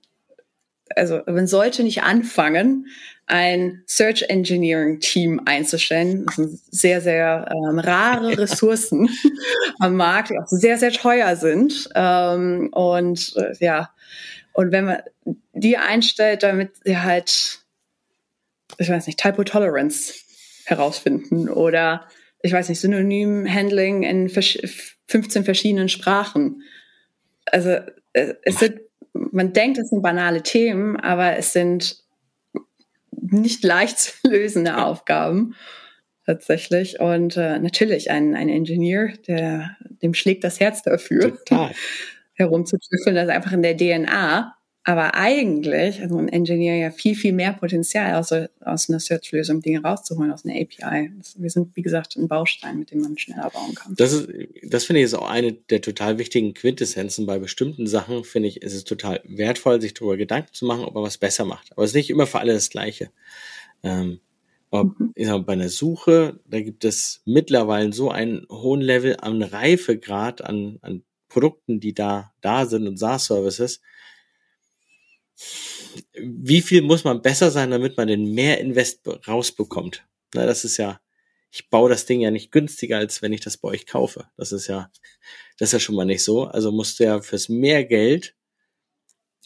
[0.95, 2.87] also man sollte nicht anfangen,
[3.29, 6.25] ein Search Engineering Team einzustellen.
[6.25, 9.09] Das sind sehr, sehr ähm, rare Ressourcen
[9.77, 11.89] am Markt, die auch sehr, sehr teuer sind.
[11.93, 13.91] Ähm, und äh, ja,
[14.53, 14.97] und wenn man
[15.53, 17.59] die einstellt, damit sie halt,
[18.79, 20.13] ich weiß nicht, Typo Tolerance
[20.65, 22.07] herausfinden oder
[22.41, 24.57] ich weiß nicht, Synonym-Handling in versch
[25.07, 26.63] 15 verschiedenen Sprachen.
[27.45, 27.69] Also
[28.13, 28.79] äh, es sind,
[29.13, 32.03] man denkt, es sind banale Themen, aber es sind
[33.11, 35.55] nicht leicht zu lösende Aufgaben
[36.25, 36.99] tatsächlich.
[36.99, 41.71] Und äh, natürlich ein, ein Ingenieur, der dem schlägt das Herz dafür Total.
[42.33, 44.55] herumzutüffeln, das ist einfach in der DNA.
[44.89, 49.83] Aber eigentlich, also ein Engineer ja viel, viel mehr Potenzial aus, aus einer Search-Lösung Dinge
[49.83, 51.11] rauszuholen, aus einer API.
[51.37, 53.93] Wir sind, wie gesagt, ein Baustein, mit dem man schneller bauen kann.
[53.95, 54.29] Das ist,
[54.63, 57.27] das finde ich ist auch eine der total wichtigen Quintessenzen.
[57.27, 60.95] Bei bestimmten Sachen finde ich, ist es total wertvoll, sich darüber Gedanken zu machen, ob
[60.95, 61.71] man was besser macht.
[61.73, 63.11] Aber es ist nicht immer für alle das Gleiche.
[63.83, 64.21] Ähm,
[64.71, 65.13] aber mhm.
[65.19, 70.79] sag, bei einer Suche, da gibt es mittlerweile so einen hohen Level an Reifegrad an,
[70.81, 73.81] an Produkten, die da, da sind und SaaS-Services,
[76.13, 80.05] wie viel muss man besser sein, damit man den Mehrinvest rausbekommt?
[80.33, 80.99] Na, das ist ja,
[81.51, 84.29] ich baue das Ding ja nicht günstiger, als wenn ich das bei euch kaufe.
[84.37, 84.91] Das ist ja,
[85.57, 86.45] das ist ja schon mal nicht so.
[86.45, 88.35] Also musst du ja fürs mehr Geld,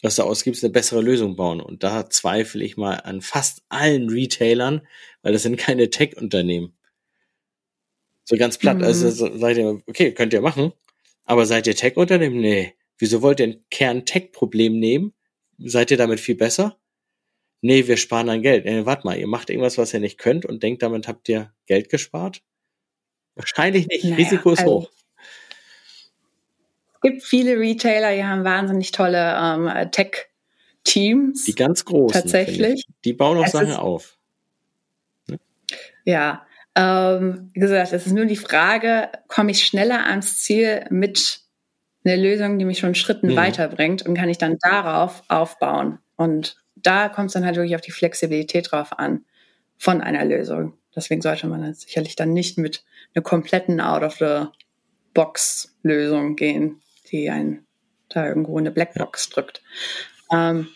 [0.02, 1.60] was du ausgibst, eine bessere Lösung bauen.
[1.60, 4.86] Und da zweifle ich mal an fast allen Retailern,
[5.22, 6.76] weil das sind keine Tech-Unternehmen.
[8.24, 8.78] So ganz platt.
[8.78, 8.84] Mhm.
[8.84, 10.72] Also so, seid ihr, okay, könnt ihr machen.
[11.24, 12.40] Aber seid ihr Tech-Unternehmen?
[12.40, 12.74] Nee.
[12.98, 15.14] Wieso wollt ihr ein Kern-Tech-Problem nehmen?
[15.58, 16.78] Seid ihr damit viel besser?
[17.60, 18.66] Nee, wir sparen dann Geld.
[18.66, 21.52] Nee, warte mal, ihr macht irgendwas, was ihr nicht könnt und denkt, damit habt ihr
[21.66, 22.42] Geld gespart?
[23.36, 24.04] Wahrscheinlich nicht.
[24.04, 24.90] Naja, Risiko ist also, hoch.
[26.94, 31.44] Es gibt viele Retailer, die haben wahnsinnig tolle ähm, Tech-Teams.
[31.44, 32.20] Die ganz großen.
[32.20, 32.84] Tatsächlich.
[33.04, 34.18] Die bauen auch es Sachen auf.
[35.26, 35.38] Ne?
[36.04, 41.43] Ja, ähm, wie gesagt, es ist nur die Frage, komme ich schneller ans Ziel mit
[42.04, 43.36] einer Lösung, die mich schon Schritten mhm.
[43.36, 45.98] weiterbringt und kann ich dann darauf aufbauen.
[46.16, 49.24] Und da kommt es dann halt wirklich auf die Flexibilität drauf an
[49.78, 50.74] von einer Lösung.
[50.94, 57.66] Deswegen sollte man jetzt sicherlich dann nicht mit einer kompletten Out-of-the-Box-Lösung gehen, die einen
[58.08, 59.34] da irgendwo eine Blackbox ja.
[59.34, 59.62] drückt.
[60.30, 60.68] Ähm,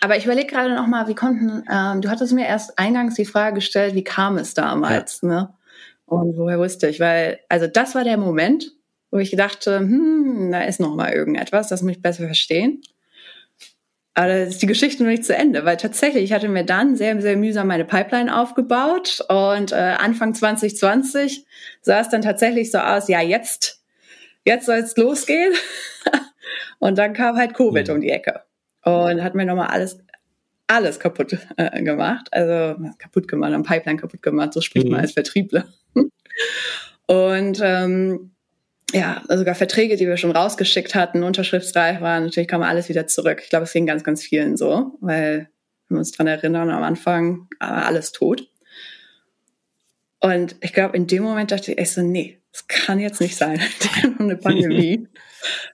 [0.00, 3.24] aber ich überlege gerade noch mal, wie konnten, ähm, du hattest mir erst eingangs die
[3.24, 5.28] Frage gestellt, wie kam es damals, ja.
[5.28, 5.52] ne?
[6.06, 7.00] Und woher wusste ich?
[7.00, 8.70] Weil, also das war der Moment,
[9.10, 12.82] wo ich dachte, hm, da ist noch mal irgendetwas, das muss ich besser verstehen.
[14.14, 16.96] Aber da ist die Geschichte noch nicht zu Ende, weil tatsächlich, ich hatte mir dann
[16.96, 21.44] sehr, sehr mühsam meine Pipeline aufgebaut und äh, Anfang 2020
[21.82, 23.82] sah es dann tatsächlich so aus, ja, jetzt,
[24.46, 25.52] jetzt soll es losgehen.
[26.78, 27.94] und dann kam halt Covid mhm.
[27.94, 28.40] um die Ecke
[28.84, 29.98] und hat mir nochmal alles,
[30.66, 32.28] alles kaputt äh, gemacht.
[32.30, 34.92] Also kaputt gemacht, am Pipeline kaputt gemacht, so spricht mhm.
[34.92, 35.66] man als Vertriebler.
[37.06, 38.30] und ähm,
[38.92, 43.06] ja, also sogar Verträge, die wir schon rausgeschickt hatten, unterschriftsreif waren, natürlich kam alles wieder
[43.06, 43.40] zurück.
[43.42, 45.48] Ich glaube, es ging ganz, ganz vielen so, weil
[45.88, 48.48] wenn wir uns dran erinnern, am Anfang war alles tot.
[50.20, 53.36] Und ich glaube, in dem Moment dachte ich echt so, nee, das kann jetzt nicht
[53.36, 53.60] sein.
[54.18, 55.08] eine Pandemie.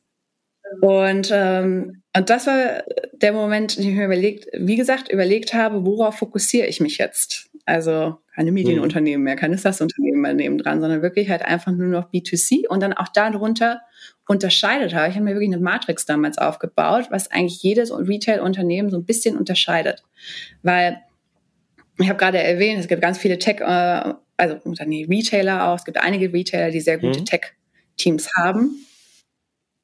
[0.80, 5.86] und, ähm, und das war der Moment, den ich mir überlegt, wie gesagt, überlegt habe,
[5.86, 7.50] worauf fokussiere ich mich jetzt?
[7.64, 12.10] Also keine Medienunternehmen mehr, keine SaaS-Unternehmen mehr neben dran, sondern wirklich halt einfach nur noch
[12.10, 13.82] B2C und dann auch darunter
[14.26, 15.08] unterscheidet habe.
[15.08, 19.36] Ich habe mir wirklich eine Matrix damals aufgebaut, was eigentlich jedes Retail-Unternehmen so ein bisschen
[19.36, 20.02] unterscheidet.
[20.62, 21.02] Weil
[21.98, 25.98] ich habe gerade erwähnt, es gibt ganz viele Tech, äh, also Retailer auch, es gibt
[25.98, 27.26] einige Retailer, die sehr gute mhm.
[27.26, 28.86] Tech-Teams haben.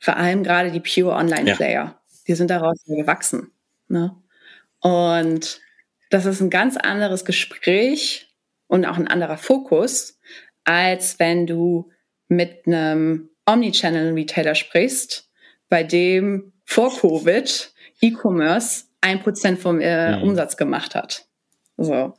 [0.00, 1.84] Vor allem gerade die Pure Online-Player.
[1.84, 2.00] Ja.
[2.26, 3.50] Die sind daraus gewachsen.
[3.88, 4.14] Ne?
[4.80, 5.60] Und
[6.10, 8.28] das ist ein ganz anderes Gespräch
[8.66, 10.18] und auch ein anderer Fokus,
[10.64, 11.90] als wenn du
[12.28, 15.30] mit einem Omnichannel-Retailer sprichst,
[15.68, 20.22] bei dem vor Covid E-Commerce ein Prozent vom äh, mhm.
[20.22, 21.26] Umsatz gemacht hat.
[21.76, 22.14] So.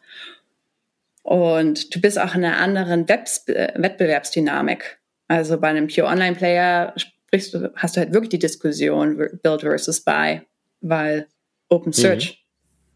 [1.23, 4.99] Und du bist auch in einer anderen Webs äh, Wettbewerbsdynamik.
[5.27, 9.61] Also bei einem Pure Online Player sprichst du, hast du halt wirklich die Diskussion Build
[9.61, 10.41] versus Buy,
[10.81, 11.27] weil
[11.69, 12.38] Open Search mhm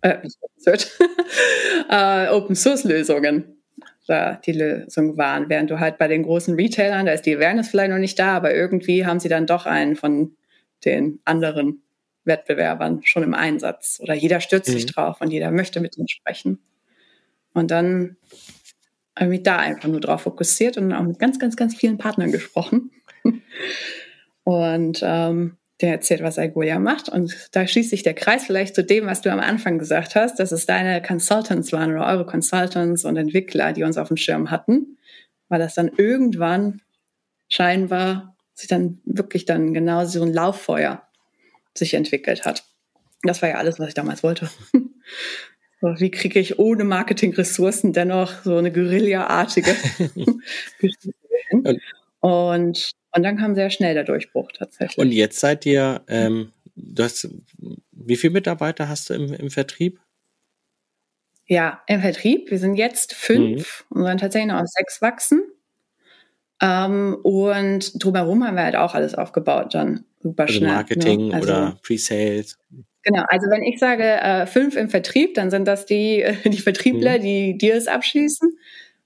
[0.03, 0.17] äh,
[1.89, 3.57] äh, Open Source Lösungen
[4.07, 5.49] da die Lösung waren.
[5.49, 8.35] Während du halt bei den großen Retailern, da ist die Awareness vielleicht noch nicht da,
[8.35, 10.35] aber irgendwie haben sie dann doch einen von
[10.85, 11.81] den anderen
[12.25, 13.99] Wettbewerbern schon im Einsatz.
[14.01, 14.73] Oder jeder stürzt mhm.
[14.73, 16.59] sich drauf und jeder möchte mit ihnen sprechen.
[17.53, 18.17] Und dann
[19.15, 21.97] habe ich mich da einfach nur drauf fokussiert und auch mit ganz, ganz, ganz vielen
[21.97, 22.91] Partnern gesprochen.
[24.43, 27.09] und ähm, der erzählt, was Algolia macht.
[27.09, 30.39] Und da schließt sich der Kreis vielleicht zu dem, was du am Anfang gesagt hast,
[30.39, 34.51] dass es deine Consultants waren oder eure Consultants und Entwickler, die uns auf dem Schirm
[34.51, 34.97] hatten,
[35.49, 36.81] weil das dann irgendwann
[37.49, 41.01] scheinbar sich dann wirklich dann genau so ein Lauffeuer
[41.75, 42.63] sich entwickelt hat.
[43.23, 44.49] Das war ja alles, was ich damals wollte.
[45.81, 49.75] wie kriege ich ohne Marketingressourcen dennoch so eine Guerilla-artige
[50.79, 51.13] Geschichte
[51.49, 51.79] hin?
[52.19, 54.97] Und und dann kam sehr schnell der Durchbruch tatsächlich.
[54.97, 57.30] Und jetzt seid ihr, ähm, du hast,
[57.91, 59.99] wie viele Mitarbeiter hast du im, im Vertrieb?
[61.45, 62.49] Ja, im Vertrieb.
[62.49, 63.97] Wir sind jetzt fünf mhm.
[63.97, 65.43] und dann tatsächlich noch auf sechs wachsen.
[66.62, 70.71] Ähm, und drumherum haben wir halt auch alles aufgebaut dann super also schnell.
[70.71, 71.36] Marketing ne?
[71.36, 72.58] also, oder Pre-Sales.
[73.04, 76.60] Genau, also wenn ich sage äh, fünf im Vertrieb, dann sind das die, äh, die
[76.60, 77.21] Vertriebler, mhm.
[77.21, 78.58] die Deals abschließen.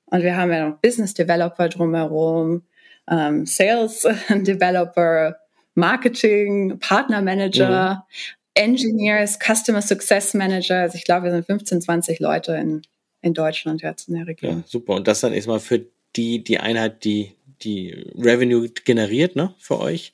[0.05, 2.63] Und wir haben ja noch Business Developer drumherum,
[3.09, 5.37] ähm, Sales Developer,
[5.75, 8.37] Marketing, Partner Manager, mhm.
[8.55, 10.81] Engineers, Customer Success Manager.
[10.81, 12.81] Also ich glaube, wir sind 15, 20 Leute in,
[13.21, 14.57] in Deutschland jetzt in der Region.
[14.57, 14.95] Ja, super.
[14.95, 20.11] Und das dann erstmal für die, die Einheit, die, die Revenue generiert, ne, für euch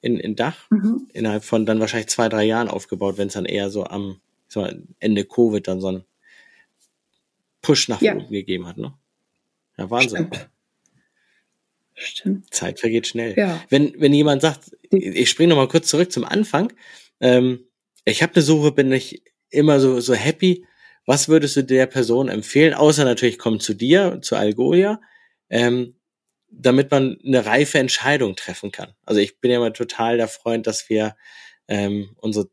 [0.00, 1.08] in, in Dach, mhm.
[1.12, 4.66] innerhalb von dann wahrscheinlich zwei, drei Jahren aufgebaut, wenn es dann eher so am so
[4.98, 6.04] Ende Covid dann so ein
[7.62, 8.14] Push nach ja.
[8.14, 8.94] oben gegeben hat, ne?
[9.76, 10.26] Ja, Wahnsinn.
[10.26, 10.48] Stimmt.
[12.00, 12.52] Stimmt.
[12.52, 13.34] Zeit vergeht schnell.
[13.36, 13.62] Ja.
[13.68, 16.72] Wenn, wenn jemand sagt, ich springe nochmal kurz zurück zum Anfang,
[17.20, 17.66] ähm,
[18.04, 20.66] ich habe eine Suche, bin ich immer so, so happy.
[21.06, 22.74] Was würdest du der Person empfehlen?
[22.74, 25.00] Außer natürlich kommt zu dir, zu Algolia,
[25.50, 25.96] ähm,
[26.50, 28.94] damit man eine reife Entscheidung treffen kann.
[29.04, 31.16] Also ich bin ja immer total der Freund, dass wir
[31.68, 32.48] ähm, unsere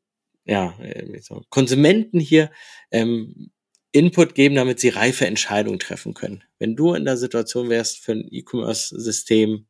[0.46, 2.52] ja, äh, Konsumenten hier
[2.92, 3.52] ähm,
[3.98, 6.44] Input geben, damit sie reife Entscheidungen treffen können.
[6.60, 9.66] Wenn du in der Situation wärst, für ein E-Commerce-System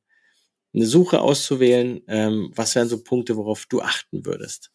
[0.74, 4.72] eine Suche auszuwählen, ähm, was wären so Punkte, worauf du achten würdest?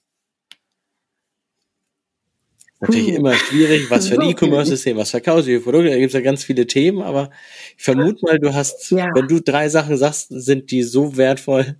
[2.81, 3.17] Natürlich hm.
[3.17, 6.43] immer schwierig, was für ein E-Commerce-System, was verkaufst du, Produkte, da gibt es ja ganz
[6.43, 7.31] viele Themen, aber
[7.77, 9.11] ich vermute mal, du hast, ja.
[9.15, 11.77] wenn du drei Sachen sagst, sind die so wertvoll.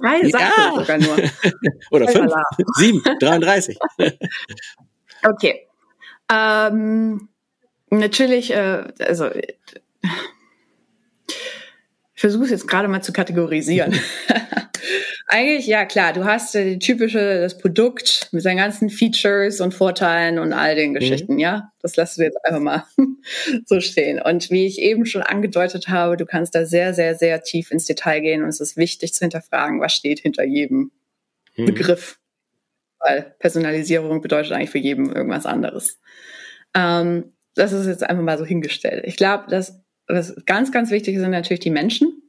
[0.00, 0.30] Drei ja.
[0.30, 1.16] Sachen sogar nur.
[1.90, 2.32] Oder fünf,
[2.76, 3.78] sieben, 33.
[5.24, 5.66] okay.
[6.32, 7.28] Ähm,
[7.90, 9.56] natürlich, äh, also ich
[12.14, 13.98] versuche es jetzt gerade mal zu kategorisieren.
[15.26, 19.72] Eigentlich, ja klar, du hast äh, die typische, das Produkt mit seinen ganzen Features und
[19.72, 20.94] Vorteilen und all den mhm.
[20.94, 21.38] Geschichten, mhm.
[21.38, 21.72] ja.
[21.80, 22.84] Das lässt du jetzt einfach mal
[23.64, 24.20] so stehen.
[24.20, 27.86] Und wie ich eben schon angedeutet habe, du kannst da sehr, sehr, sehr tief ins
[27.86, 30.90] Detail gehen und es ist wichtig zu hinterfragen, was steht hinter jedem
[31.56, 31.66] mhm.
[31.66, 32.19] Begriff.
[33.00, 36.00] Weil Personalisierung bedeutet eigentlich für jeden irgendwas anderes.
[36.74, 39.04] Ähm, das ist jetzt einfach mal so hingestellt.
[39.06, 42.22] Ich glaube, dass was ganz, ganz wichtig sind natürlich die Menschen,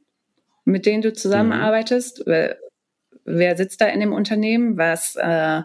[0.64, 2.26] mit denen du zusammenarbeitest.
[2.26, 2.54] Mhm
[3.24, 5.62] wer sitzt da in dem Unternehmen, was, äh,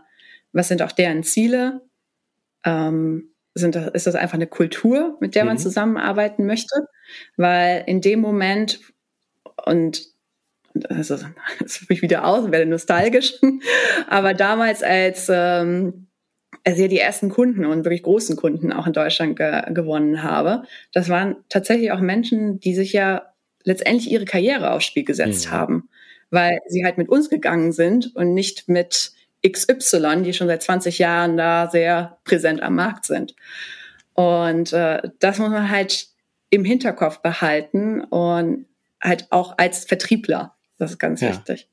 [0.54, 1.82] was sind auch deren Ziele,
[2.64, 5.50] ähm, sind das, ist das einfach eine Kultur, mit der mhm.
[5.50, 6.88] man zusammenarbeiten möchte,
[7.38, 8.80] weil in dem Moment
[9.66, 10.04] und
[10.86, 11.18] also
[11.60, 13.34] das ich wieder aus, werde nostalgisch,
[14.08, 16.08] aber damals als ähm,
[16.64, 20.64] als ich die ersten Kunden und wirklich großen Kunden auch in Deutschland ge gewonnen habe,
[20.94, 25.52] das waren tatsächlich auch Menschen, die sich ja letztendlich ihre Karriere aufs Spiel gesetzt mhm.
[25.52, 25.90] haben
[26.30, 29.12] weil sie halt mit uns gegangen sind und nicht mit
[29.48, 33.36] XY, die schon seit 20 Jahren da sehr präsent am Markt sind.
[34.14, 36.08] Und äh, das muss man halt
[36.50, 38.66] im Hinterkopf behalten und
[39.02, 40.56] halt auch als Vertriebler.
[40.78, 41.30] Das ist ganz ja.
[41.30, 41.68] wichtig.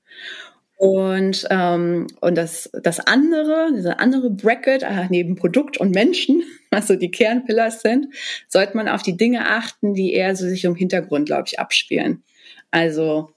[0.76, 6.88] Und, ähm, und das, das andere, diese andere Bracket, äh, neben Produkt und Menschen, was
[6.88, 8.08] so die Kernpillars sind,
[8.48, 12.24] sollte man auf die Dinge achten, die eher so sich im Hintergrund, glaube ich, abspielen.
[12.70, 13.30] Also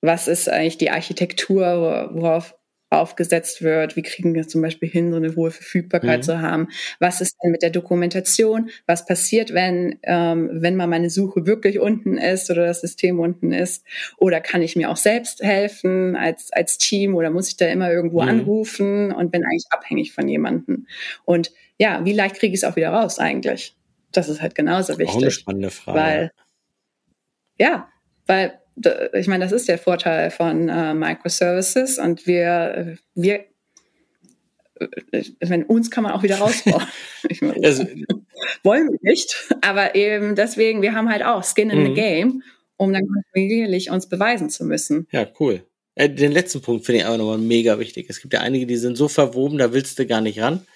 [0.00, 2.54] was ist eigentlich die Architektur, worauf
[2.98, 6.22] aufgesetzt wird, wie kriegen wir zum Beispiel hin, so eine hohe Verfügbarkeit mhm.
[6.22, 11.10] zu haben, was ist denn mit der Dokumentation, was passiert, wenn, ähm, wenn mal meine
[11.10, 13.84] Suche wirklich unten ist oder das System unten ist,
[14.18, 17.90] oder kann ich mir auch selbst helfen als, als Team oder muss ich da immer
[17.90, 18.28] irgendwo mhm.
[18.28, 20.86] anrufen und bin eigentlich abhängig von jemandem.
[21.24, 23.76] Und ja, wie leicht kriege ich es auch wieder raus eigentlich?
[24.12, 25.16] Das ist halt genauso wichtig.
[25.16, 25.98] Auch eine spannende Frage.
[25.98, 26.30] Weil,
[27.58, 27.88] ja,
[28.26, 28.60] weil
[29.12, 33.44] ich meine, das ist der Vorteil von äh, Microservices und wir, wir,
[35.12, 36.82] ich meine, uns kann man auch wieder rausbauen.
[37.40, 37.84] meine, also,
[38.62, 41.94] wollen wir nicht, aber eben deswegen, wir haben halt auch Skin in the mhm.
[41.94, 42.42] Game,
[42.76, 45.06] um dann kontinuierlich uns beweisen zu müssen.
[45.12, 45.64] Ja, cool.
[45.94, 48.06] Äh, den letzten Punkt finde ich aber nochmal mega wichtig.
[48.08, 50.66] Es gibt ja einige, die sind so verwoben, da willst du gar nicht ran.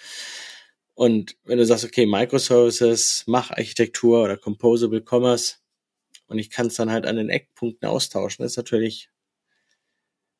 [0.95, 5.57] Und wenn du sagst, okay, Microservices, mach Architektur oder Composable Commerce,
[6.29, 8.43] und ich kann es dann halt an den Eckpunkten austauschen.
[8.43, 9.11] Das ist natürlich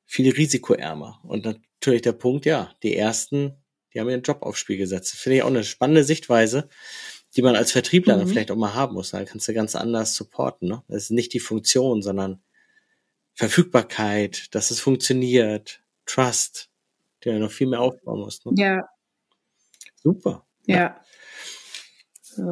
[0.05, 1.21] viel risikoärmer.
[1.25, 3.55] Und natürlich der Punkt, ja, die ersten,
[3.93, 5.13] die haben ihren Job aufs Spiel gesetzt.
[5.13, 6.69] Das finde ich auch eine spannende Sichtweise,
[7.37, 8.21] die man als Vertriebler mhm.
[8.21, 9.11] dann vielleicht auch mal haben muss.
[9.11, 10.69] Dann kannst du ganz anders supporten.
[10.69, 10.83] Ne?
[10.89, 12.43] Das ist nicht die Funktion, sondern
[13.35, 16.71] Verfügbarkeit, dass es funktioniert, Trust,
[17.25, 18.45] der ja noch viel mehr aufbauen muss.
[18.45, 18.53] Ne?
[18.57, 18.89] Ja.
[20.03, 20.47] Super.
[20.67, 20.77] Ja.
[20.77, 21.01] ja.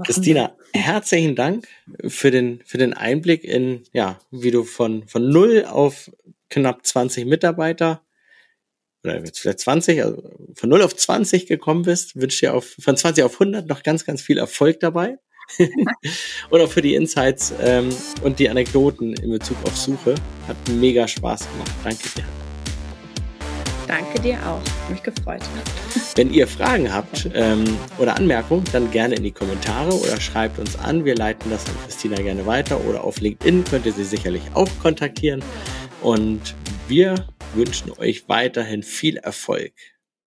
[0.05, 1.69] Christina, herzlichen Dank
[2.07, 6.11] für den, für den Einblick in, ja, wie du von, von null auf
[6.51, 8.03] knapp 20 Mitarbeiter
[9.07, 10.23] oder jetzt vielleicht 20, also
[10.55, 12.17] von null auf 20 gekommen bist.
[12.17, 15.19] Wünsche dir auf, von 20 auf 100 noch ganz, ganz viel Erfolg dabei.
[16.51, 17.89] und auch für die Insights ähm,
[18.23, 20.17] und die Anekdoten in Bezug auf Suche.
[20.49, 21.73] Hat mega Spaß gemacht.
[21.85, 22.46] Danke dir.
[23.87, 24.61] Danke dir auch.
[24.91, 25.43] Mich gefreut.
[26.15, 27.65] Wenn ihr Fragen habt ähm,
[27.99, 31.05] oder Anmerkungen, dann gerne in die Kommentare oder schreibt uns an.
[31.05, 34.69] Wir leiten das an Christina gerne weiter oder auf LinkedIn könnt ihr sie sicherlich auch
[34.83, 35.43] kontaktieren.
[36.03, 36.55] Und
[36.89, 39.73] wir wünschen euch weiterhin viel Erfolg